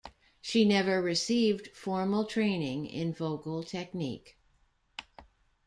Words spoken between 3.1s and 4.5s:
vocal technique.